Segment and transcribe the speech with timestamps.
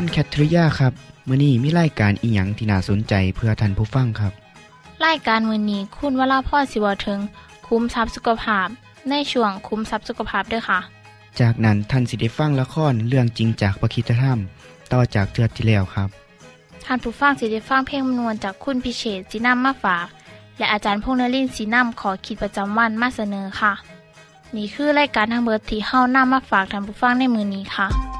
[0.00, 0.92] คุณแคทริยาครับ
[1.28, 4.32] มื่อนี้มีรายการอีหยังที่น่าสนใจเพื่อท่านผู้ฟังครับ
[5.06, 7.20] รายการมือนี้คุณวราพ่อสิวถึง
[7.66, 8.68] คุ้มทรัพย์สุขภาพ
[9.10, 10.80] ในช่วงคุ้มทรัพย์สุขภาพด้วยค่ะ
[11.40, 14.38] จากนั้นท่านสิได้ฟังละครเรื่องจริงจากประคีตธรรม
[14.92, 16.08] ต่อจากเทือกที่แล้วครับ
[16.84, 20.06] ท่านผู้ฟังสิได้ฟังเพลงมนวนจากคุณพิเชษสีน้ำมาฝาก
[20.58, 23.72] และอาจารย์พงษ์นรินทร์สีน้ำขอขีดประจำวันมาเสนอค่ะ
[24.56, 28.17] นี่คือรายการทางเบอร์ที่เฮ้าน้ามาฝากท่านผู้ฟังในมือนี้ค่ะ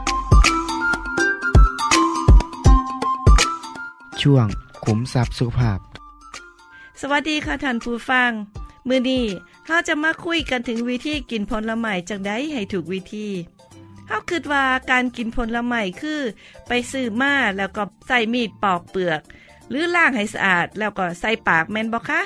[4.23, 4.47] ช่วง
[4.85, 5.79] ขุมทรัพย์สุขภาพ
[7.01, 8.31] สวัสดีค่ะท่านผู้ฟัง
[8.89, 9.25] มือนี้
[9.67, 13.29] เราจะมาคุยกันถึงวิธีกินผลไม้จังไดให้ถูกวิธี
[14.09, 16.21] เฮาคิดว่าการกินผลไม้คือ
[16.69, 19.21] ไปซื้อมาแล้วก็ใส่มีดปอกเปลือก
[19.69, 22.21] หรือล้างให้สะอาดแล้วก็ใส่ปากแม่นบ่คะ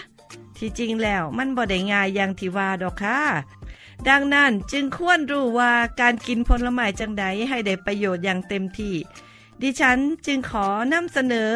[0.56, 3.18] ที่จริงแล้วมันบ่ได้ง่ายอย่างที่ว่าดอกค่ะ
[4.08, 8.94] ดังนั้นจึงควรรู้ว่าการกินผลไม้จังใดให้ได้ประโยชน์อย่างเต็มที่
[9.62, 11.52] ดิฉันจึงขอนำเสนอ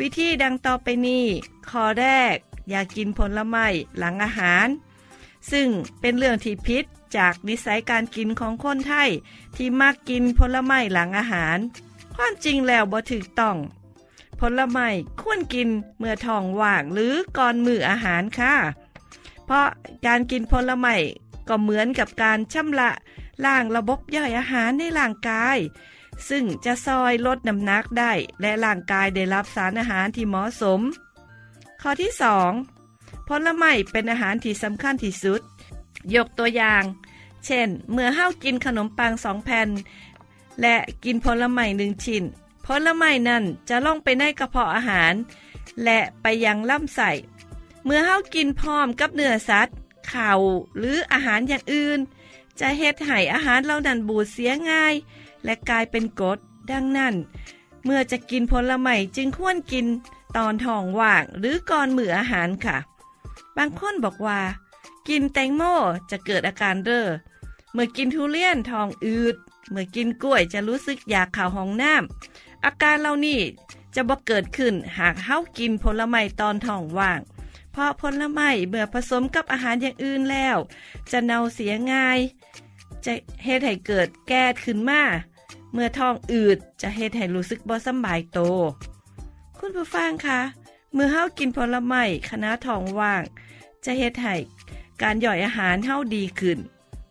[0.00, 1.24] วิธีดังต่อไปนี้
[1.68, 2.36] ข้อแรก
[2.68, 3.66] อย่ากกินผลไม้
[3.98, 4.66] หลังอาหาร
[5.50, 5.68] ซึ่ง
[6.00, 6.84] เป็นเรื่องที่พิษ
[7.16, 9.10] จากนิสัยการกินของคนไทย
[9.56, 11.58] ที่มักกินผลไม้หลังอาหาร
[12.14, 13.56] ความจริงแล้วบ่ถูกต้อง
[14.40, 14.88] ผลไม้
[15.20, 18.54] ควรกินเมื่อท้องว่างหรือก่อนมื้ออาหารค่ะ
[19.46, 19.66] เพราะ
[20.06, 20.96] การกินผลไม้
[21.48, 22.90] ก็เหมือนกับการชำระ
[23.44, 25.58] ล้างระบบย่อยอาหารในร่างกาย
[26.28, 30.80] ซึ่งจะซอยลดน้ำหนักได้ และร่างกายได้รับสารอาหารที่เหมาะสม
[31.80, 32.10] ข้อที่
[32.68, 33.28] 2.
[33.28, 35.40] ผลไม้เป็นอาหารที่สำคัญที่สุด
[36.14, 36.82] ยกตัวอย่าง
[37.46, 39.68] เช่น เมื่อเฮากินขนมปังสองแผ่น
[40.60, 42.24] และกินผลไม้หนึ่งชิ้น
[42.66, 45.14] ผลไม้นั้นจะล่องไปในกระเพาะอาหาร
[45.84, 47.10] และไปยังลำไส้
[47.84, 49.76] เมื่อเฮากินพร้อมกับเนื้อสัตว์
[50.12, 50.40] ข่าว
[50.78, 51.98] หรืออาหารอย่างอื่น
[52.60, 54.94] จะเฮ็ดให้อาหารเหล่านั้นบูดเสียง่าย
[55.46, 56.38] และกลายเป็นกรด
[56.70, 57.14] ดังนั้น
[57.84, 59.86] เมื่อจะกินผลไม้จึงควรกิน
[60.36, 62.76] ตอนท้องว่างหรือก่อนมื้ออาหารค่ะ
[63.56, 64.40] บางคนบอกว่า
[65.08, 65.62] กินแตงโม
[66.10, 67.08] จะเกิดอาการเร่อ
[67.72, 69.36] เมื่อกินทุเรียนท้องอืด
[69.70, 73.40] เมื่อกินกล้วยจะรู้สึกอยากข่าวห้องน้ำอาการเหล่านี้
[73.94, 77.20] จะบ่เกิดขึ้นหากเฮากินผลไม้ตอนท้องว่าง
[77.72, 80.56] เพราะผลไม้เมื่อผสมกับอาหารอย่างอื่นแล้ว
[81.10, 82.18] จะเน่าเสียง่าย
[83.04, 83.12] จะ
[83.44, 85.02] เฮ็ดให้เกิดแก๊สขึ้นมา
[85.72, 88.38] เมื่อท้องอืดจะเฮ็ดให้รู้สึกบ่สบายโต
[89.58, 90.40] คุณผู้ฟังคะ
[90.92, 93.22] เมื่อเฮากินผลไม้คณะท้องว่าง
[93.84, 94.34] จะเฮ็ดให้
[95.02, 96.58] การย่อยอาหารเฮาดีขึ้น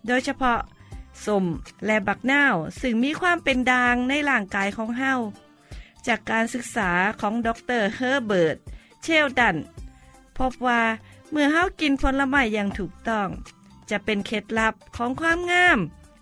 [0.07, 0.59] โดยเฉพาะ
[1.25, 1.45] สม
[1.85, 5.13] และบักนาวซึ่งมีความเป็นดางในร่างกายของเฮา
[6.07, 7.49] จากการศึกษาของด
[7.79, 8.57] รเฮอร์เบิร์ต
[9.01, 9.57] เชลดัน
[10.37, 10.81] พบว่า
[11.31, 13.27] เมื่อเฮากินผลไม้อย่างถูกต้อง
[13.89, 15.79] จะเป็นเคล็ดลับของความงาม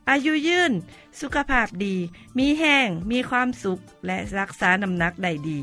[0.09, 0.71] อายุยืน
[1.19, 1.95] สุขภาพดี
[2.37, 5.59] มีแห้ง มีความสุข และรักษาน้ำหนักได้ดี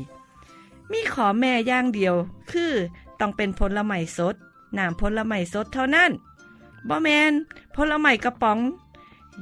[0.91, 2.15] มีขอแม่อย่างเดียว
[2.51, 2.73] คือ
[3.19, 4.35] ต้องเป็นผลไม้สด
[4.77, 6.11] น้ำผลไม้สดเท่านั้น
[6.87, 7.33] บ่แมน
[7.75, 8.59] ผลไม้กระป๋อง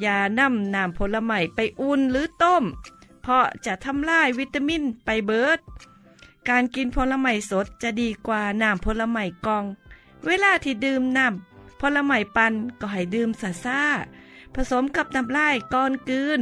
[0.01, 2.63] อย่านำน้ำผลไม้ไปอุ่นหรือต้ม
[3.21, 5.59] เพราะจะทำลายวิตามินไปเบิด
[6.49, 9.65] การกินผลไม้สดจะดีกว่าน้ำผลไม้กอง
[10.25, 13.81] เวลาที่ดื่มน้ำผลไม้ปันก็ให้ดื่มซาซา
[14.55, 16.41] ผสมกับน้ำลายก่อนกืน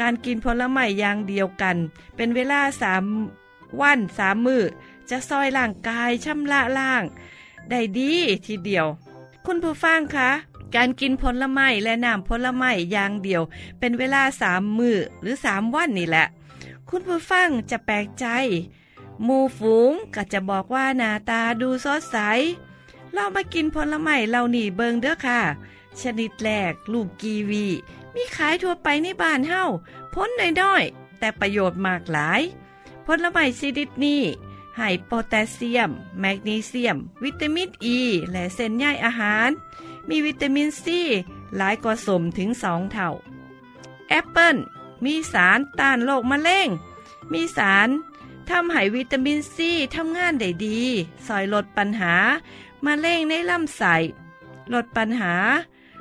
[0.00, 1.76] การกินผลไม้อย่างเดียวกัน
[2.16, 3.04] เป็นเวลาสาม
[3.80, 4.62] วันสามมือ
[5.10, 7.02] จะซอยร่างกายชำระล่าง
[7.70, 8.12] ได้ดี
[8.46, 8.86] ทีเดียว
[9.46, 10.30] คุณผู้ฟังคะ
[10.76, 13.42] การกินผลไม้และน้ำผลไม้อย่างเดียว
[13.78, 16.26] เป็นเวลาสามมือหรือสามวันนี่แหละ
[16.88, 18.26] คุณผู้ฟังจะแปลกใจ
[19.26, 22.16] มูฝูงก็จะบอกว่าหน้าตาดูสดใส
[23.12, 25.40] เรามากินผลไม้เหล่านี้เบิงเด้อค่ะ
[26.02, 27.66] ชนิดแรก ลูกกีวี
[28.14, 29.64] มีขายทั่วไปในบ้านเฮา
[30.14, 30.28] พ้น
[30.60, 32.42] น้อยๆ แต่ประโยชน์มากหลาย
[33.06, 34.22] ผลไม้ชนิดนี้
[34.76, 35.90] ให้โพแทสเซียม
[36.20, 38.00] แมกนีเซียม วิตามินอ e, ี
[38.32, 39.50] และเส้นใยอาหาร
[40.08, 41.00] มีวิตามินซี
[41.56, 43.10] หลายกว่าสมถึง2เท่า
[44.08, 44.56] แอปเปิล
[45.04, 46.68] มีสารต้านโรคมะเร็ง
[47.32, 47.88] มีสาร
[48.50, 50.80] ทำให้วิตามินซีทำงานได้ดี
[51.26, 52.14] ซอยลดปัญหา
[52.84, 53.94] มะเร็งในลำไส้
[54.72, 55.34] ลดปัญหา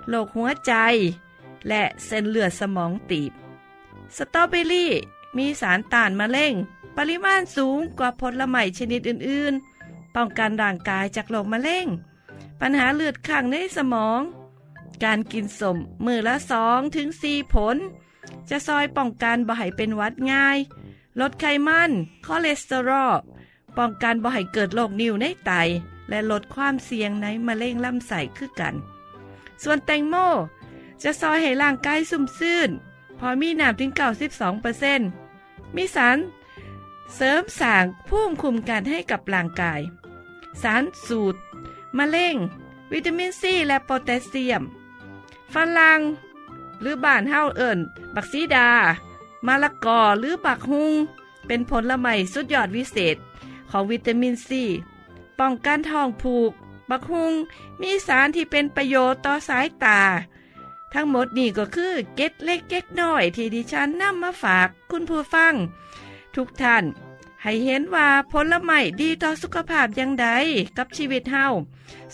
[0.10, 0.74] โรคหัวใจ
[1.68, 3.32] และเส้นเลือดสมองตีบ
[4.18, 4.92] สตรอเบอรี่
[5.38, 6.54] มีสารต้านมะเร็ง
[6.98, 11.88] ปริมาณสูงกว่าผลไม้ชนิดอื่นๆ ป้องกันร่างกายจากโรคมะเร็ง
[12.60, 14.22] ปัญหาเลือดข้างในสมอง
[15.04, 17.78] การกินสมมือละสองถึงสี่ผล
[18.50, 20.58] จะซอยป้องกันบ่ให้เป็นวัดง่าย
[21.20, 21.92] ลดไขมัน
[22.26, 23.14] คอเลสเตอรอล
[23.78, 25.52] ป้องกันบ่ให้เกิดโรคนิ่วในไต
[26.10, 28.76] และลดความเสี่ยงในมะเร็งลำไส้คือกัน
[29.64, 30.16] ส่วนแตงโม
[31.04, 32.70] จะซอยให้ร่างกายสุ่มซื่น
[33.20, 33.92] พอมีน้ำถึง
[34.84, 36.18] 92%มีสาร
[37.16, 39.82] เสริมสร้างภูมิคุ้มกันให้กับร่างกาย
[40.62, 41.40] สารสูตร
[41.98, 42.36] มะเร็ง
[42.92, 44.64] วิตามินซีและโพแทสเซียม
[45.54, 46.00] ฝรั่ง
[46.82, 47.80] หรือบ้านเฮาเอิญ
[48.16, 48.70] บักซีดา
[49.46, 50.94] มะละกอหรือบักฮุง
[51.48, 53.16] เป็นผลไม้สุดยอดวิเศษ
[53.70, 54.64] ของวิตามินซี
[55.40, 56.52] ป้องกันท้องผูก
[56.90, 57.34] บักฮุง
[57.82, 60.02] มีสารที่เป็นประโยชน์ต่อสายตา
[60.94, 65.54] ทั้งหมดนี่ก็คือเก็ดเล็กเก็ดน้อยที่ดิฉันนำมาฝากคุณผู้ฟัง
[66.36, 66.84] ทุกท่าน
[67.42, 70.28] ให้เห็นว่าผลไม้ดีต่อสุขภาพอย่างใด
[70.78, 71.46] กับชีวิตเฮา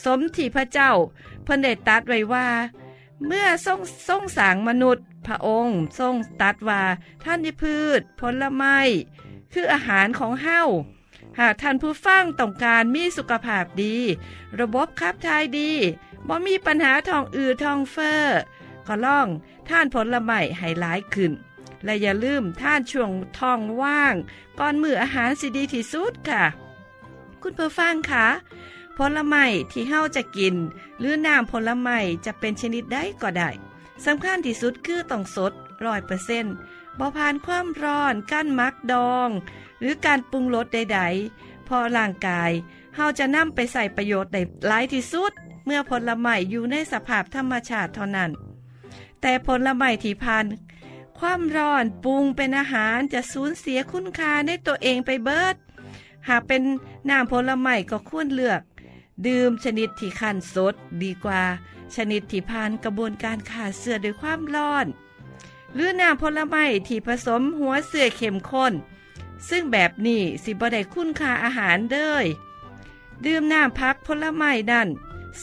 [0.04, 0.92] สมที่พระเจ้า
[1.44, 2.48] เพิ่นได้ตัดไว้ว่า
[3.26, 6.84] เมื่อทรงทรงสางมนุษย์ พระองค์ทรงตัดว่า
[7.24, 8.78] ท่านพืช ผลไม้
[9.54, 10.62] คืออาหารของเฮา
[11.40, 13.96] หากท่านผู้ฟังต้องการมีสุขภาพดี
[14.60, 15.72] ระบบขับถ่ายดี
[16.28, 18.24] บ่มีปัญหาท้องอืดท้องเฟ้อ
[18.88, 19.28] ก็ล่อง
[19.70, 21.32] ท่านผลไม้ให้หลายขึ้น
[21.84, 24.16] และอย่าลืมท่านช่วงท้องว่าง
[24.60, 26.44] ก่อนมื้ออาหารสิดีที่สุดค่ะ
[27.42, 28.28] คุณผู้ฟังคะ
[28.98, 30.56] ผลไม้ที่เฮาจะกิน
[31.00, 33.50] หรือน้ำผลไม้จะเป็นชนิดใดก็ได้
[34.06, 35.54] สำคัญที่สุดคือต้องสด
[35.86, 36.56] ร้อยเปอร์เซ็นต์
[37.00, 39.30] บ่ผ่านความร้อนกั้นมักดอง
[39.80, 41.00] หรือการปรุงรสใด
[41.34, 42.52] ๆ พอร่างกาย
[42.96, 45.32] เฮาจะนำไปใส่ประโยชน์ได้หลายที่สุด
[45.66, 48.32] เมื่อผลไม้อยู่ในสภาพธรรมชาติเท่านั้น
[49.22, 50.46] แต่ผลไม้ที่ผ่าน
[51.20, 55.56] ความร้อนปรุงเป็นอาหารจะสูญเสียคุณค่าในตัวเองไปเบิด
[56.30, 56.62] หากเป็น
[57.10, 58.62] น้ำผลไม้ก็ควรเลือก
[59.28, 60.74] ดื่มชนิดที่คั้นสด
[61.04, 61.44] ดีกว่า
[61.96, 64.86] ชนิดที่ผ่านกระบวนการขาดเสื่อด้วยความร้อน
[65.74, 68.74] หรือน้ำผลไม้ที่ผสมหัวเสื่อเข้มข้น
[69.50, 72.26] ซึ่งแบบนี้สิบ่ได้คุณค่าอาหารเด้ย
[73.26, 74.90] ดื่มน้ำพักผลไม้นั่น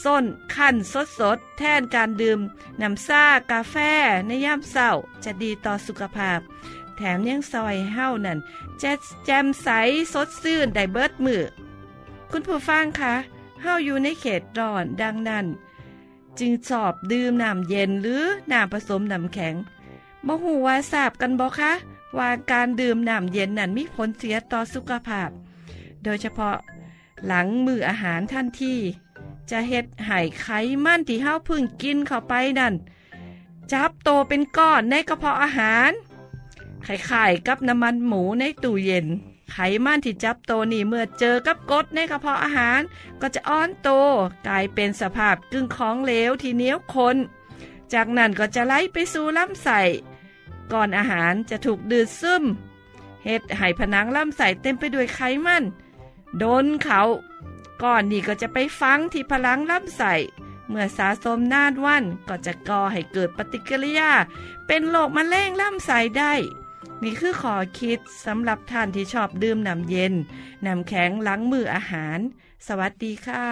[0.03, 0.25] ส้น
[0.55, 2.39] ขั้นสดสดแทนการดื่ม
[2.81, 3.75] น้ำซ่ากาแฟ
[4.25, 4.89] ในยามเศร้า
[5.23, 6.39] จะดีต่อสุขภาพ
[6.95, 8.39] แถมยังซอยเฮ้านั่น
[8.81, 8.91] จะ
[9.25, 9.67] แจ่มใส
[10.13, 11.43] สดซื่นได้เบิดมือ
[12.31, 13.13] คุณผู้ฟังคะ
[13.61, 15.45] เฮาอยู่ในเขตร้อนดังนั้น
[16.39, 19.55] จึงชอบดื่มน้ำเย็นหรือน้ำผสมน้ำแข็ง
[20.27, 21.71] บ่ฮู้ว่าทราบกันบ่คะ
[22.17, 25.29] ว่าการดื่มน้ำเย็นนั้นมีผลเสียต่อสุขภาพ
[26.03, 26.57] โดยเฉพาะ
[27.25, 28.75] หลังมื้ออาหารทันที
[29.49, 30.47] จะเฮ็ดให้ไข
[30.85, 32.73] มันที่เฮาพึ่งกินเข้าไปนั่น
[33.71, 35.91] จับโตเป็นก้อนในกระเพาะอาหาร
[36.85, 39.07] คล้ายๆกับน้ำมันหมูในตู้เย็น
[39.51, 42.79] ไขมันที่จับโตนี่เมื่อเจอกับกดในกระเพาะอาหาร
[43.21, 43.89] ก็จะอ้อนโต
[44.47, 47.17] กลายเป็นสภาพกึ่งของเหลวที่เหนียวข้น
[47.93, 49.81] จากนั้นก็จะไหลไปสู่ลำไส้
[50.73, 52.43] ก่อนอาหารจะถูกดืดซึม
[53.23, 55.63] เฮ็ดให้ผนังลำไส้เต็มไปด้วยไขมัน
[56.37, 57.01] โดนเขา
[57.81, 60.13] ก้อนนี้ก็จะไปฝังที่พลังลำไส้
[60.69, 64.11] เมื่อสะสมนานวันก็จะก่อให้เกิดปฏิกิริยา
[64.67, 66.33] เป็นโรคมะเร็งลำไส้ได้
[67.03, 70.13] นี่คือขอคิดสำหรับท่านที่ชอบดื่มน้ำเย็น
[70.65, 72.19] น้ำแข็งล้างมืออาหาร
[72.67, 73.45] สวัสดีค่ะ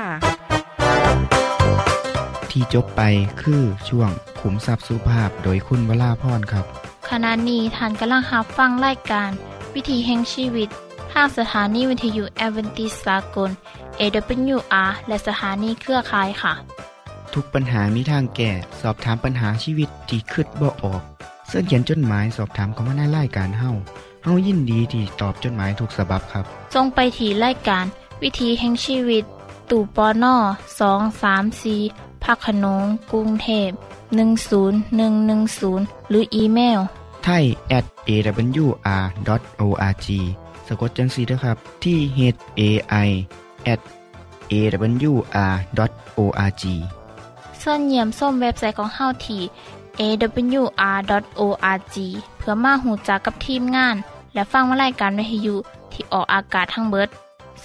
[2.51, 3.01] ที่จบไป
[3.41, 4.09] คือช่วง
[4.39, 9.30] ขุมทรัพย์สุภาพโดยคุณวราพรครับ ขณะนี้ท่านกำลังรับฟังรายการ
[9.75, 10.70] วิถีแห่งชีวิต
[11.12, 13.50] ทางสถานีวิทยุแอเวนติสากล
[14.00, 16.54] AWR และสถานีเครือข่ายค่ะ
[17.34, 18.51] ทุกปัญหามีทางแก้
[18.82, 21.01] สอบถามปัญหาชีวิตที่คืดบ่ออก
[21.48, 23.72] เสื้อเขียนจดหมายสอบถามเขามาในรายการเฮา
[24.24, 27.86] เฮายินดีที่ตอบจดหมายถูกสาบบครับทรงไปถีรายการ
[28.22, 29.24] วิถีแห่งชีวิต
[29.70, 30.36] ตู่ปอน่อ
[30.80, 31.75] สองสามสี
[32.24, 33.70] พักขนงกรุงเทพ
[34.50, 36.80] 10110 หรืออีเมล
[37.29, 40.07] ไทย at awr.org
[40.67, 42.19] สะกดจังสีนะครับ ที่ h
[42.59, 42.62] a
[43.07, 43.09] i
[43.74, 43.79] at
[44.51, 45.43] awr.org
[47.62, 49.41] ส่วนเยี่ยมส้มเว็บไซต์ของเฮาที่
[50.00, 51.95] awr.org
[52.38, 53.95] เพื่อมาหูจักกับทีมงาน
[54.33, 55.55] และฟังวารายการวิทยุ
[55.91, 57.09] ที่ออกอากาศทั้งเบิด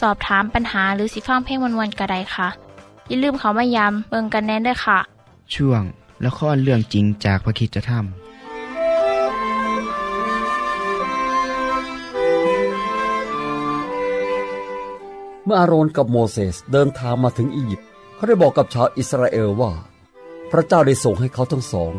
[0.00, 2.48] สอบถามปัญหาหรือสิฟังเพลงวันๆกระไดค่ะ
[3.08, 4.98] อย่าลืมเขามายามเบิงกันแน่นด้วยค่ะ
[5.54, 5.82] ช่วง
[6.26, 7.94] ละครเรื่องจริงจากพระคริสตธร
[15.44, 19.72] เมื่ออาโรนกับโมเสสเดินทางมาถึงอียิปต์เขาได้บอกกับชาวอิสราเอลว่า
[20.50, 21.92] พระเจ้าได้ส่งให้เขาทั้งสอง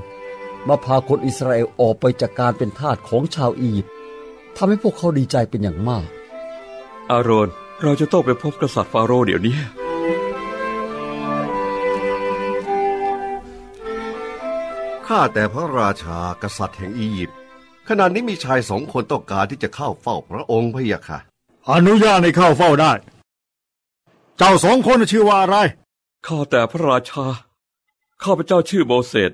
[0.68, 3.94] มาพาคนอิสราเอลออกไปจากการเป็นทาสของชาวอียิปต์
[4.56, 6.08] ทำให้พวกเขาดีใจเป็นอย่างมาก
[7.12, 7.50] อาโรน
[7.82, 9.58] เราจะต้องไปพบกษัตริย์ฟาโรห์เดี๋ยวนี้
[15.08, 17.38] ข้าแต่พระราชากษัตริย์แห่งอียิปต์
[17.88, 21.20] ขณะนี้มีชายสองคนต้องการที่จะเข้าเฝ้าพระองค์พะยะค่ะ
[21.72, 22.94] อนุญาตให้เข้าเฝ้าได้
[24.38, 25.58] เจ้าสองคนชื่อว่าอะไร
[26.26, 27.26] ข้าแต่พระราชา
[28.24, 29.32] ข้าพเจ้าชื่อโมเสส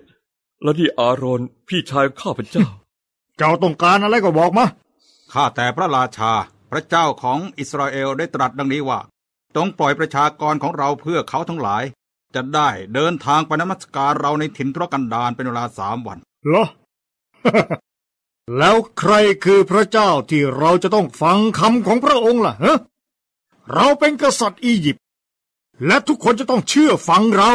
[0.64, 2.66] และนี่อาโรนพี่ชายของข้าพเจ้า
[3.38, 4.66] เจ้าต้องการอะไรก็บอกมา
[5.34, 6.32] ข้าแต่พระราชา
[6.72, 9.00] พระเจ้าของอิสราเอลได้ตรัสดังนี้ว่า
[9.56, 11.84] จงปล่อยประชากรของเราเพื่อเขาทั้งหลาย
[12.36, 16.66] จะได้เดินทางไปนมัสการเราในถิ่นทุรกันดารเป็นเวลาสามวัน เหรอ
[18.58, 19.14] แล้วใคร
[19.46, 22.78] คือพระเจ้าที่เราจะต้องฟังคำของพระองค์ล่ะฮะ
[23.74, 25.04] เราเป็นกษัตริย์อียิปต์
[25.86, 27.52] และทุกคนจะต้องเชื่อฟังเรา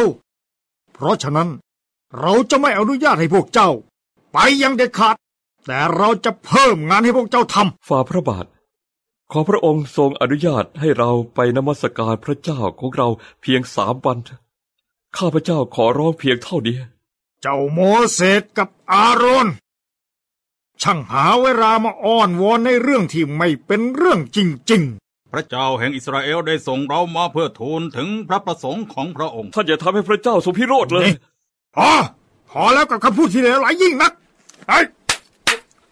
[0.93, 1.49] เพราะฉะนั้น
[2.19, 3.69] เราจะไม่อนุญาตให้พวกเจ้า
[4.33, 5.15] ไปอยังเด็ดขาด
[5.65, 8.45] แต่เราจะเพิ่มงานให้พวกเจ้าทำฝ่าพระบาท
[9.31, 13.07] ขอพระองค์ทรงอนุญาตให้เราไปนมัสการพระเจ้าของเรา
[13.41, 14.41] เพียงสามวันเถอะ
[15.17, 16.77] ข้าพเจ้าขอร้องเพียงเท่านี้
[17.41, 17.79] เจ้าโม
[18.13, 19.47] เสสกับอาโรน
[20.81, 24.37] ช่างหาเวลามาอ้อนวอนในเรื่องที่ไม่เป็นเรื่องจ
[24.71, 25.06] ริงพ
[25.37, 31.89] ระเจ้าแห่งอิสราเอลได้ส่งเรามาเพื่อทูลถึงพระประสงค์ของพระองค์ ท่านอย่าทำให้พระเจ้าทรงพิโรธเลยๆพอ
[32.51, 34.11] พอแล้วกับคำพูดที่เลวไหลยิ่งนัก
[34.67, 34.79] ไอ้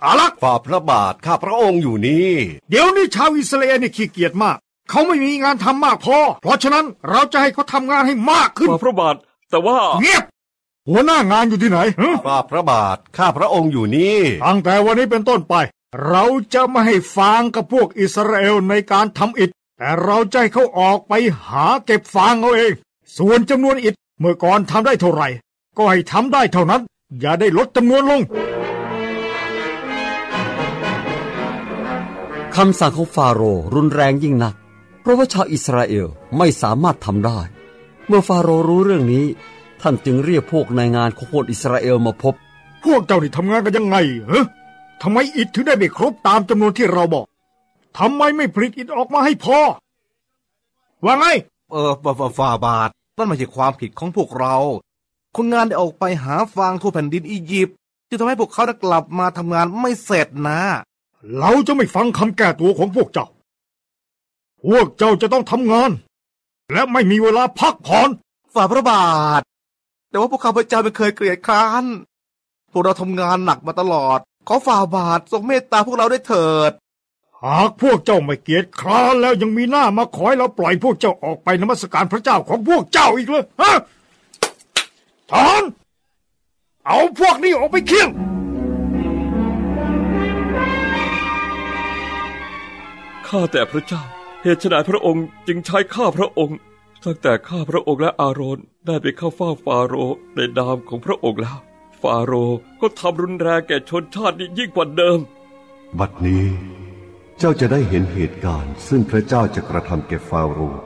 [0.04, 2.32] อาลักษ์ฝ่าพระบาทข้าพระองค์อยู่นี่
[2.70, 4.58] เดี๋ยวนี้ชาวอิสราเอลนี่ขี้เกียจมาก
[4.90, 9.16] เขาไม่มีงานทำมากพอ เพราะฉะนั้นเราจะให้เขาทำงานให้มากขึ้นฝ่าพระบาท
[9.50, 10.24] แต่ว่า เงียบ
[10.90, 15.56] หัวหน้างานอยู่ที่ไหนฮะฝ่าพระบาทข้าพระองค์อยู่นี่ ตั้งแต่วันนี้เป็นต้นไป
[16.04, 21.14] เราจะไม่ให้ฟางกับพวกอิสราเอลในการทำอิฐแต่เราจะให้เขาออกไป
[21.46, 22.74] หาเก็บฟางเอาเอง
[23.18, 25.28] ส่วนจำนวนอิฐเมื่อก่อนทำได้เท่าไหร่
[25.78, 26.82] ก็ให้ทำได้เท่านั้น
[27.20, 28.22] อย่าได้ลดจำนวนลง
[32.56, 34.54] คำสั่งของฟาโรห์รุนแรงยิ่งนัก
[35.02, 37.40] เพราะว่าชาวอิสราเอลไม่สามารถทำได้
[38.08, 39.26] เมื่อฟาโรห์รู้เรื่องนี้
[39.82, 42.34] ท่านจึงเรียกพวกนายงานของคนอิสราเอลมาพบ
[42.84, 43.98] พวกเจ้านี่ทำงานกันยังไง
[44.32, 44.46] ฮะ
[45.02, 47.26] ทำไมอิฐถึงได้ไม่ครบตามจำนวนที่เราบอก
[47.98, 49.58] ทำไมไม่ผลิตอิฐออกมาให้พอ
[51.06, 51.26] ว่าไง
[51.72, 54.56] เออฝ่าฝ่าฝ่าบาทนั่นไม่ใช่ความผิดของพวกเรา
[55.36, 57.76] คนงานได้ออกไปหาฟางทั่วแผ่นดินอียิปต์
[58.08, 60.60] จึงทำให้พวกเขาได้กลับมาทำงานไม่เสร็จนะ
[61.40, 63.28] เราจะไม่ฟังคำแก้ตัวของพวกเจ้า
[64.66, 65.92] พวกเจ้าจะต้องทำงาน
[66.72, 68.10] และไม่มีเวลาพักผ่อน
[68.54, 69.08] ฝ่าพระบา
[69.40, 69.42] ท
[70.10, 71.84] แต่ว่าพวกข้าพเจ้าไม่เคยเกลียดคร้าน
[72.72, 76.72] พวกเราทำงานหนักมาตลอด ขอฝ่าบาททรงเมตตาพวกเราได้เถิด
[77.44, 83.74] หากพวกเจ้าไม่เกียจคร้านแล้วยังมีหน้ามาขอให้เราปล่อยพวกเจ้าออกไปนมัสการพระเจ้าของพวกเจ้าอีกเลยฮะ
[85.32, 85.64] ถอน
[86.86, 88.10] เอาพวกนี้ออกไปเคี่ยง
[93.28, 94.04] ข้าแต่พระเจ้า
[94.44, 96.58] เหตุไฉนพระองค์จึงใช้ข้าพระองค์
[97.04, 105.20] ตั้งแต่ข้าพระองค์และอาโรนได้ไปเข้าเฝ้าฟาโรห์ในนามของพระองค์แล้วฟาโรห์ก็ทำรุนแรงแก่ชนชาตินี้ยิ่งกว่าเดิม
[106.00, 106.46] บัดนี้
[107.40, 110.82] เจ้าจะได้เห็นเหตุการณ์ ซึ่งพระเจ้าจะกระทำแก่ฟาโรห์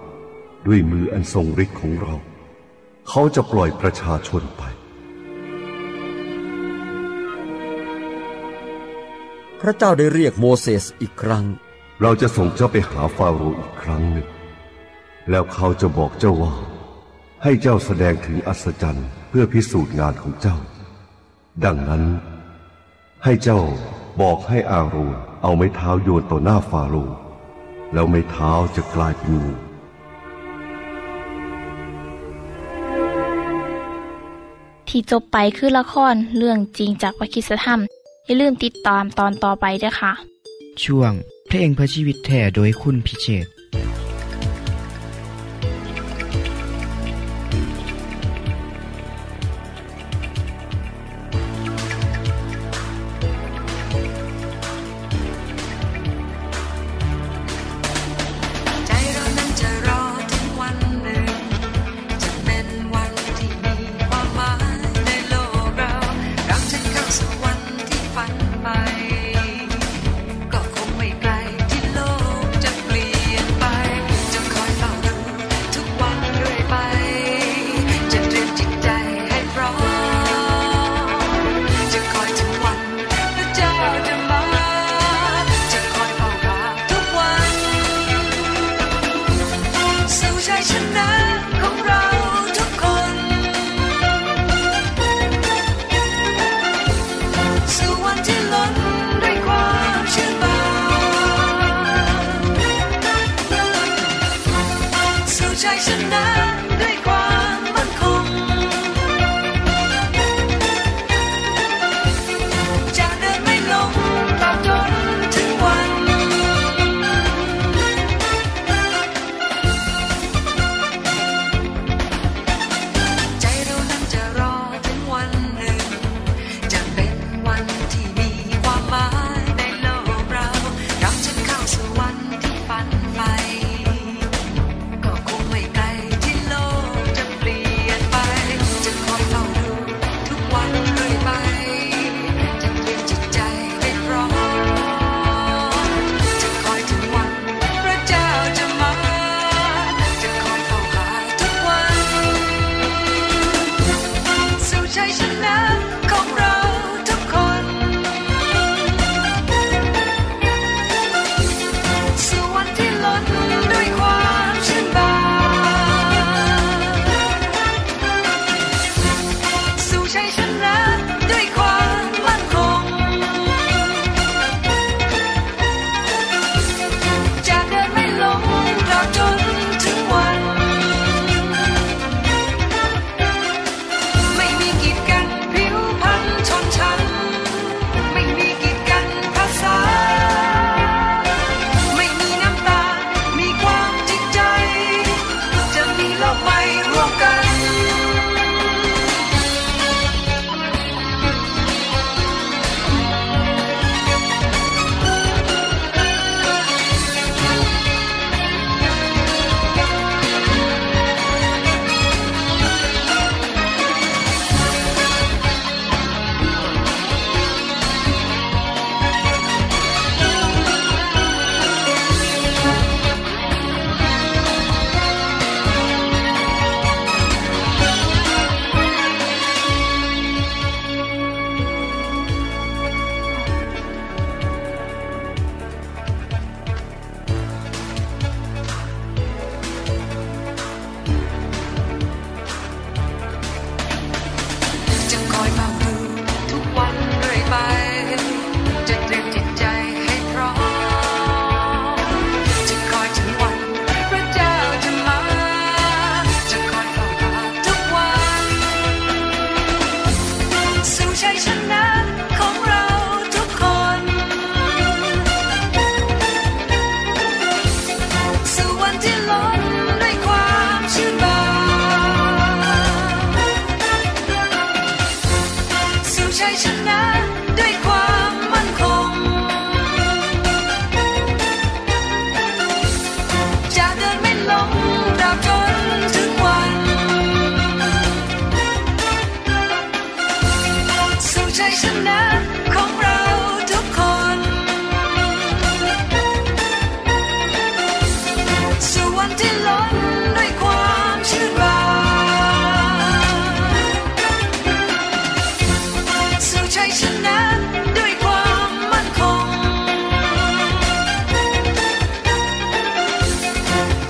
[0.67, 2.15] ด้วยมืออันทรงฤทธิ์ของเรา
[3.09, 4.63] เขาจะปล่อยประชาชนไป
[9.61, 11.45] พระเจ้าได้เรียกโมเสสอีกครั้ง
[12.01, 14.27] เราจะส่งเจ้าไปหาฟาโรห์อีกครั้งหนึ่ง
[15.29, 16.55] แล้วเขาจะบอกเจ้าว่า
[17.43, 20.57] ให้เจ้าแสดงถึงอัศจรรย์เพื่อพิสูจน์งานของเจ้า
[21.65, 22.03] ดังนั้น
[23.23, 23.61] ให้เจ้า
[24.21, 27.17] บอกให้อาโรนเอาไม้เท้าโยนต่อหน้าฟาโรห์
[27.93, 29.43] แล้วไม้เท้าจะกลายเป็นงู
[34.89, 37.79] ที่จบไปคือละครเรื่องจริงจากวิคิสธรรม
[38.25, 40.13] อย่าลืมติดตามตอนต่อไปด้วยค่ะ
[40.83, 41.11] ช่วง
[41.47, 43.58] เพลงเพื่อชีวิตแท่โดยคุณพิเชษ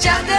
[0.01, 0.38] each.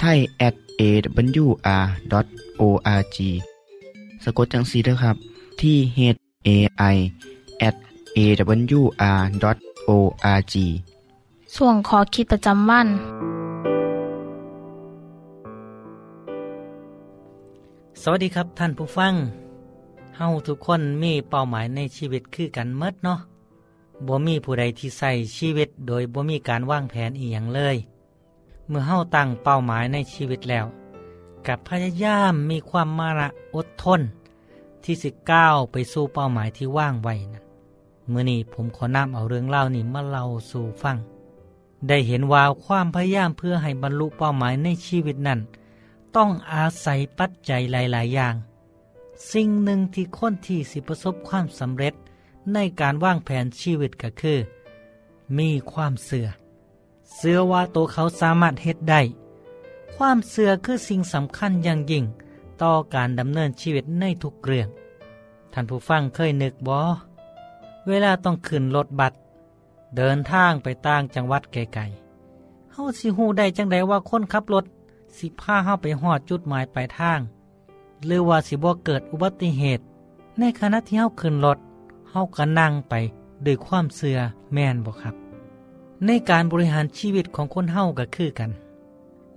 [0.00, 1.56] ไทย at awr.org
[4.24, 5.16] สะกดจังสีด้วยครับ
[5.60, 5.98] ที่ h
[6.46, 6.48] a
[6.94, 6.96] i
[7.68, 7.76] at
[8.16, 9.44] awr.org
[11.56, 12.88] ส่วนขอคิดประจำวัน
[18.02, 19.14] สวัสดีครับท่านผู้ฟัง
[20.16, 23.18] เฮาทุกคนมีเป้าหมายในชีวิตคือกันเมดเนาะ
[24.06, 27.76] บ่มีผู้ใดที่ใส่ชีวิตโดยบ่มีการวางแผนอีหยังเลย
[28.70, 30.66] เมื่อเฮาตั้งเป้าหมายในชีวิตแล้ว
[31.46, 34.00] กับพยายามมีความมาระอดทน
[34.84, 37.44] ที่สิก้าวไปสู่เป้าหมายที่ว่างไว้นั้น
[38.08, 40.96] เมื่อนี้ผมขอนำเอาเรื่องเล่านี้มาเล่าสู่ฟัง
[41.88, 45.40] ได้เห็นว่าความพยายามเพื่อให้บรรลุเป้าหมายในชีวิตนั้น
[46.16, 48.34] ต้องอาศัยปัจจัยหลาย ๆ อย่าง
[49.32, 51.94] สิ่งหนึ่งที่คนที่สิประสบความสำเร็จ
[52.54, 54.38] ในการวางแผนชีวิตก็คือ
[55.38, 56.28] มีความเสื่อ
[57.16, 59.00] เสื่อว่าตัวเขาสามารถเฮ็ดได้
[59.94, 62.04] ความเสื่อคือสิ่งสำคัญอย่างยิ่ง
[62.62, 64.68] ต่อการดำเนินชีวิตในทุกเรื่อง
[65.52, 66.76] ท่านผู้ฟังเคยนึกบ่
[67.88, 69.12] เวลาต้องขึ้นรถบัส
[69.96, 74.64] เดินทางไปต่างจังหวัดไกลๆเฮาสิฮู้ได้จังไดว่าคนขับรถ
[75.18, 77.20] สิพาเฮาไปหอดจุดหมายปลายทาง
[78.06, 79.82] หรือว่าสิบ่เกิดอุบัติเหตุ
[80.38, 81.58] ในขณะที่เฮาขึ้นรถ
[82.10, 82.94] เฮาก็นั่งไป
[83.46, 84.18] ด้วยความเสื่อ
[84.52, 85.29] แม่นบ่ครับ
[86.06, 88.50] ในการบริหารชีวิตของคนเฮาก็คือกัน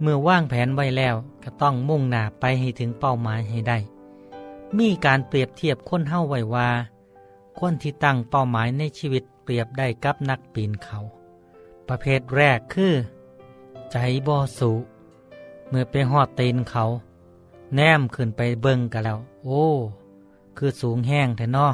[0.01, 3.77] เมื่อว่างแผนไว้แล้วก็ต้องมุ่งหน้าไปให้ถึงเป้าหมายให้ได้
[4.77, 6.69] มีการเปรียบเทียบคนเฮาไว้ว่า
[7.59, 10.97] คนที่ตั้งเป้าหมายในชีวิตเปรียบได้กับนักปีนเขา
[11.87, 12.93] ประเภทแรกคือ
[13.91, 13.97] ใจ
[14.27, 14.71] บ่สู
[15.69, 16.83] เมื่อไปหอดตีนเขา
[17.75, 19.63] แนมขึ้นไปเบิ่งกันแล้ว โอ้
[20.57, 21.67] คือสูงแห้งแท้นอ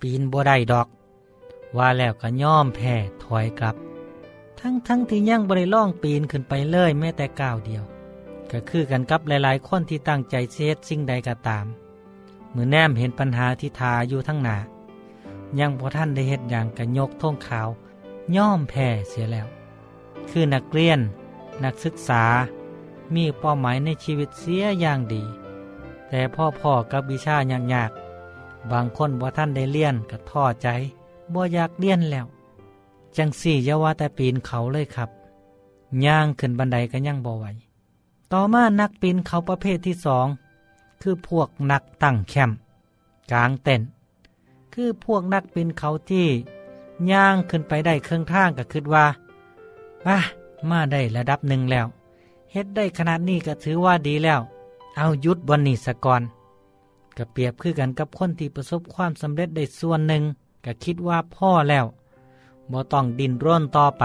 [0.00, 0.88] ปีนบ่ได้ดอก
[1.76, 3.76] ว่าแล้วก็ย่อมแพ้ถอยกลับ
[4.66, 7.84] ทั้งทั้งที่ยังบริล่องปีนขึ้นไปเลยแม้แต่ก้าวเดียว
[8.50, 11.66] ก็คือกันกับหลายๆ คนที่ตั้งใจเสียสิ่งใดก็ตาม
[12.50, 14.56] เมื่อแนมเห็นปัญหาที่ทาอยู่ทั้งหนา
[15.58, 17.68] ยังพอท่านได้เห็ดอย่างกันยกท่งขาว
[18.36, 19.46] ย่อมแพ้เสียแล้ว
[20.30, 21.00] คือนักเรียน
[21.64, 22.24] นักศึกษา
[23.14, 25.22] มีเป้าหมายในชีวิตเสียอย่างดี
[26.08, 27.36] แต่พ่อพ่อกับวิชา
[27.72, 30.68] ยากๆบางคนบ่ท่านได้เลี่ยนก็ท้อใจ
[31.32, 32.26] บ่อยากเลี่ยนแล้ว
[33.16, 35.10] จังสี่ยาว่าแต่ปีนเขาเลยครับ
[36.04, 37.46] ย่างขึ้นบันไดก็ยังบ่ไหว
[38.32, 40.26] ต่อมานักปีนเขาประเภทที่สอง
[41.02, 42.58] คือพวกนักตั้งแคมป์
[43.32, 43.88] กลางเต็นท์
[44.74, 46.26] คือพวกนักปีนเขาที่
[47.10, 49.04] ย่างขึ้นไปได้เครื่องท่างก็คิดว่า
[50.06, 50.18] อะ
[50.70, 51.86] มาได้ระดับหนึ่งแล้ว
[52.52, 54.40] เฮ็ดได้ขนาดนี้ก็ถือว่าดีแล้ว
[54.96, 56.22] เอายุดบนนี้สะก่อน
[57.16, 60.22] ก็เปรียบคือกันกับคนที่ประสบความสำเร็จได้ส่วนหนึ่ง
[60.64, 61.84] ก็คิดว่าพ่อแล้ว
[62.72, 64.04] บ่ต้องดินร่นต่อไป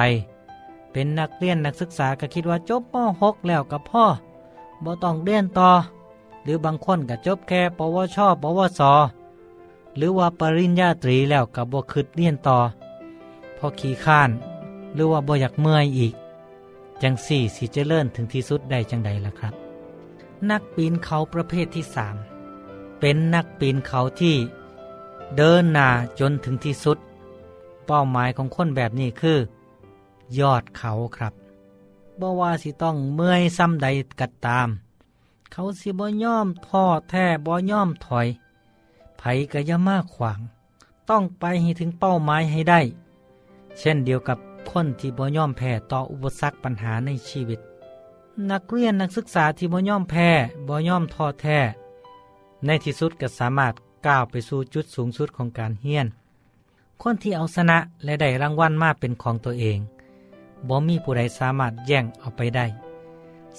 [0.91, 4.05] เป็นนักเรียนนักศึกษาก็คิดว่าจบม .6 แล้วกับพ่อ
[4.83, 5.69] บ่ต้องเรียนต่อ
[6.43, 8.81] หรือบางคนก็จบแค่ปวชปวส
[9.97, 12.57] หรือว่าปริญญาตรีแล้วกับบ่คิดเรียนต่อ
[13.57, 14.29] พอขี้ข้าน
[14.93, 16.13] หรือว่าบ่อยากเมื่อยอีก
[17.01, 19.53] จังสี่สิเจริญถึงที่สุดได้จังใดล่ะครับ
[20.49, 22.15] นักปีนเขาประเภทที่สาม
[22.99, 24.35] เป็นนักปีนเขาที่
[25.37, 25.87] เดินหน้า
[26.19, 26.97] จนถึงที่สุด
[27.89, 29.37] เป้าหมายของคนแบบนี้คือ
[30.39, 31.33] ยอดเขาครับ
[32.19, 33.87] บ่ว่าสิต้องเมื่อยซ้ำใด
[34.19, 34.69] กัดตาม
[35.51, 38.27] เขาสิบ่ย่อมท้อแท้บ่ย่อมถอย
[39.17, 40.39] ไผก็ย่ามาขวาง
[41.09, 42.81] ต้องไปให้ถึงเป้าหมายให้ได้
[43.79, 44.37] เช่นเดียวกับ
[44.69, 47.59] คนที่บ่ย่อมแพ้ต่ออุปสรรคปัญหาในชีวิต
[48.51, 50.29] นักเรียนนักศึกษาที่บ่ย่อมแพ้
[50.67, 51.59] บ่ย่อมท้อแท้
[52.65, 53.73] ในที่สุดก็สามารถ
[54.07, 56.07] ก้าวไปสู่จุดสูงสุดของการเฮียน
[57.03, 59.79] คนที่เอาชนะและได้รางวัลมาเป็นของตัวเอง
[60.67, 62.65] บ่มีผู้ใดสามารถแย่งเอาไปได้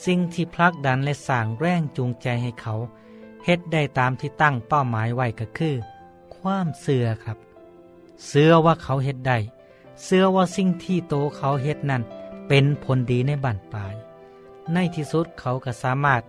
[0.04, 2.74] สิ่งที่พลักดันและสร้างแรงจูงใจให้เขา
[3.44, 5.74] เฮ็ดได้ตามที่ตั้งเป้าหมายไว้ก็คือ
[6.36, 7.38] ความเสื่อครับ
[8.26, 9.38] เสื่อว่าเขาเฮ็ดได้
[10.04, 12.02] เสื่อว่าสิ่งที่โตเขาเฮ็ดนั้น
[12.48, 13.94] เป็นผลดีในบั้นปลาย
[14.72, 16.22] ในที่สุดเขาก็สามารถ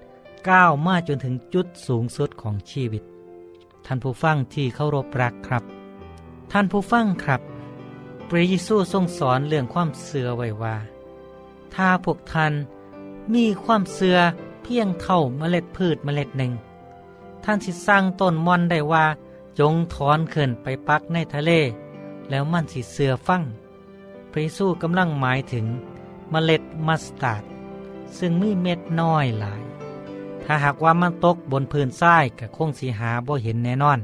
[0.49, 3.03] ก้าวมาจนถึงจุดสูงสุดของชีวิต
[3.85, 5.63] ท่านผู้ฟังที่เคารพรักครับ
[6.53, 7.41] ท่านผู้ฟังครับ
[8.29, 10.75] พระเยซูทรงสอนเรื่องความเซื่อไว้ว่า
[11.73, 12.53] ถ้าพวกท่าน
[13.33, 14.17] มีความเซื่อ
[14.63, 16.51] เพียงเท่าเมล็ดพืชเมล็ดหนึ่ง
[17.43, 19.05] ท่านสิสั่งต้นหม่อนได้ว่า
[19.59, 21.51] จงถอนขึ้นไปปักในทะเล
[22.29, 23.41] แล้วมันสิเซื่อฟัง
[24.31, 25.65] พระเยซูกำลังหมายถึง
[26.31, 27.43] เมล็ดมัสตาร์ด
[28.17, 29.61] ซึ่งมีเม็ดน้อยหลาย
[30.43, 33.99] ถ้าหากว่ามันตกบนพื้นทรายก็คงสีหาบ่เห็นแน่นอน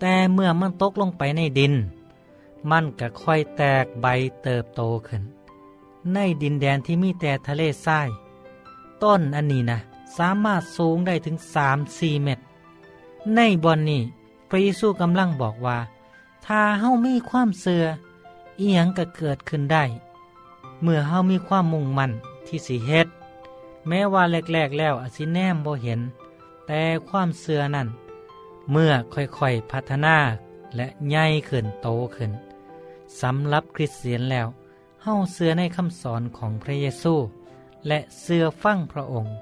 [0.00, 1.74] แต่เมื่อมันตกลงไปในดิน
[2.70, 4.06] มันก็ค่อยแตกใบ
[4.42, 5.22] เติบโตขึ้น
[6.12, 8.08] ในดินแดนที่มีแต่ทะเลทราย
[9.02, 9.78] ต้นอันนี้นะ
[10.16, 12.42] สามารถสูงได้ถึงสามสี่เมตร
[13.34, 14.02] ในบอนนี้
[14.48, 15.78] พระเยซูกำลังบอกว่า
[16.46, 17.84] ถ้าเฮามีความเสือ
[18.58, 19.84] เอียงก็เกิดขึ้นได้
[20.82, 22.12] เมื่อเฮามีความมุ่งมั่น
[22.46, 23.08] ที่สิเฮ็ด
[23.88, 26.00] แม้ว่าแรกๆแล้วอาจสิแนมบ่เห็น
[26.66, 27.88] แต่ความเสือนั่น
[28.70, 30.16] เมื่อค่อยๆพัฒนา
[30.76, 32.32] และใหญ่ขึ้นโตขึ้น
[33.20, 34.46] สำหรับคริสเตียนแล้ว
[35.02, 37.14] เฮาเสื้อในคำสอนของพระเยซู
[37.88, 39.34] และเสื้อฟั่งพระองค์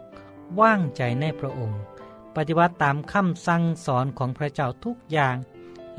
[0.60, 1.80] ว่างใจในพระองค์
[2.36, 5.36] ปฏิบัติตามคำสั่งสอนของพระเจ้าทุกอย่าง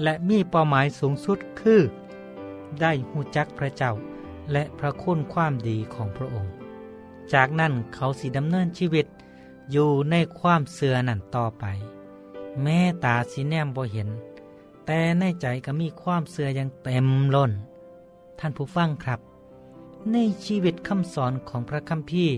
[0.04, 1.82] และมีเป้าหมายสูงสุดคือ
[2.82, 3.92] ได้หูจักพระเจ้า
[4.52, 6.52] และพระคุณความดีของพระองค์
[7.34, 9.06] จากนั้นเขาสิดำเนินชีวิต
[9.72, 11.65] อยู่ในความเสื่อนั่นต่อไป
[12.63, 14.10] แม่ตาสีแนมบ่เห็น
[14.86, 17.52] แต่ในใจก็มีความเสื่อย่างเต็มล้น
[18.39, 19.19] ท่านผู้ฟังครับ
[20.12, 22.36] ในชีวิตคำสอนของพระคัมภีร์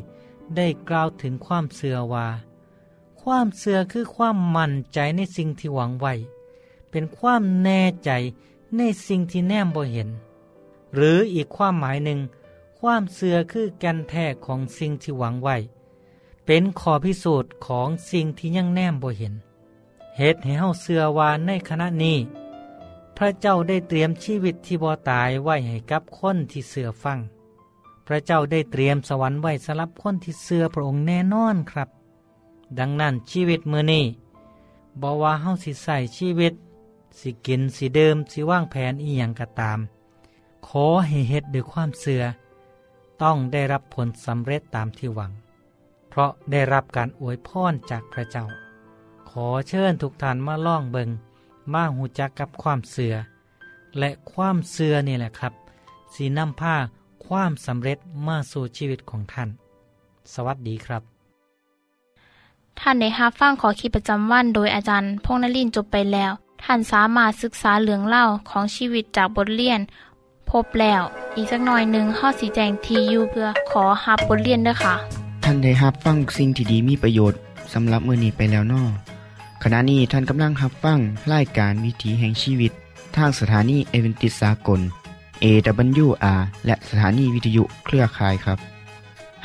[0.55, 2.27] ได้กล่าวถึงความเสื่อว่า
[3.21, 6.13] ความเสื่อคือความมั่นใจในสิ่งที่หวังไว้
[6.91, 8.11] เป็นความแน่ใจ
[8.77, 10.09] ในสิ่งที่แนมบ่เห็น
[10.93, 12.19] หรืออีกความหมายหนึ่ง
[12.79, 15.57] ความเสื่อคือแกนแท้ของสิ่งที่หวังไว้
[16.45, 19.33] เป็นขอพิสูจน์ของสิ่งที่ยังแนมบ่เห็น
[20.17, 22.17] เหตุให้เฮาเสือว่าในขณะนี้
[23.17, 27.19] พระเจ้าได้เตรียมชีวิตที่บ่ตายไว้ให้กับคนที่เสือฟัง
[28.07, 31.89] พระเจ้าได้เตรียมสวรรค์ไว้สำหรับคนที่เสือพระองค์แน่นอนครับ
[32.79, 34.05] ดังนั้นชีวิตมือนี้
[35.01, 36.53] บอว่าเฮาสิใส่ชีวิต
[37.19, 39.79] สิกินสิเดิมสิว่างแผนอีหยังก็ตาม
[40.67, 42.23] ขอให้เฮ็ดด้วยความเสือ
[43.21, 45.31] ต้องได้รับผลสำเร็จตามที่หวัง
[46.09, 48.45] เพราะได้รับการอวยพรจากพระเจ้า
[49.35, 51.09] ขอเชิญทุกท่านมาล่องเบิง
[51.73, 53.13] มาหูจักกับความเสือ
[53.99, 55.53] และความเสือนี่แหละครับ
[56.13, 56.75] สีน้ำผ้า
[57.25, 59.49] ความสำเร็จมาสู่ชีวิตของท่าน
[60.33, 61.01] สวัสดีครับ
[62.79, 66.31] ท่านได้รับฟังขอคิดประจำวันโดยอาจารย์พงษ์นลินทร์จบไปแล้ว
[66.63, 69.79] ท่านสามารถศึกษาเรื่องเล่าของชีวิตจากบทเรียน
[70.49, 71.01] พบแล้ว
[71.35, 74.95] อีกสักหน่อยหนึ่งข้อสีแจงทียูเพื่อขอฮับบทเรียนด้วยค่ะ
[75.43, 77.39] ท่านได้รับฟังสิ่งที่ดีมีประโยชน์
[77.73, 78.83] สำหรับมือนี้ไปแล้วนอ
[79.63, 80.99] ขณะนี้ท่านกำลังรับฟัง
[81.33, 82.71] รายการวิถีแห่งชีวิต
[83.15, 84.81] ทางสถานีเอเวนติสากล
[85.43, 88.59] AWR และสถานีวิทยุเครือข่ายครับ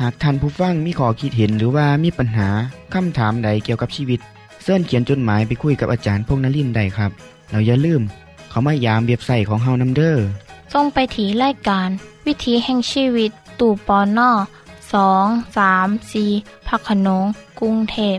[0.01, 2.49] หากท่านผู้ฟังมีข้อคิดเห็นหรือว่ามีปัญหา
[2.95, 4.21] คำถามใดเกี่ยวกับชีวิต
[4.63, 7.11] เสินเขียนจดหมายไปคุยกับอาจารย์พงนลินได้ครับ
[7.51, 8.03] เราอย่าลืม
[8.51, 10.27] เขามายามเบียบใส่ของเฮานัมเดอร์
[10.73, 11.89] ส่งไปถีรายการ
[12.27, 14.31] วิถีแห่งชีวิต ตู่ปอนนอ
[14.93, 15.27] สอง
[15.57, 16.25] สามสี
[16.69, 17.25] พักขนง
[17.61, 18.19] กรุงเทพ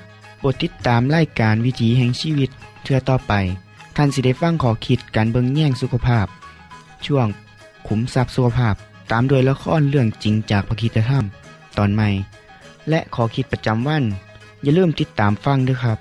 [0.41, 2.49] ปรดติดตามไล่การวิถีแห่งชีวิต
[2.83, 3.33] เทือต่อไป
[3.95, 6.27] ท่านสิได้ฟังขอคิดการเบิงแย่งสุขภาพ
[7.05, 7.27] ช่วง
[7.87, 8.75] ขุมทรัพย์สุขภาพ
[9.11, 11.25] ตามโดยละครเรื่องจริงจากพระคีตธรรม
[11.77, 12.09] ตอนใหม่
[12.89, 14.03] และขอคิดประจำวัน
[14.63, 15.97] อย่าลืมติดตามฟังด้วยครับ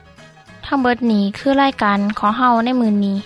[0.66, 3.16] ทั้งเบิดนี้คือรายการขอเฮาในมือนี้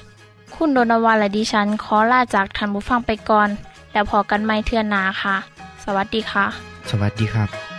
[0.54, 3.48] คุณโดนวาและดิฉันขอลาจากทันบุฟังไปก่อน
[3.92, 5.36] แล้วพอกันไม่เทื่อนหนาค่ะ
[5.84, 6.44] สวัสดีค่ะ
[6.90, 7.73] สวัสดีครับ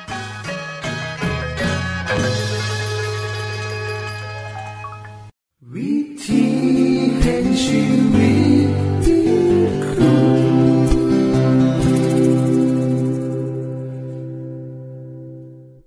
[6.25, 6.49] ที่
[7.21, 7.81] เห็นชี
[8.13, 8.34] วิต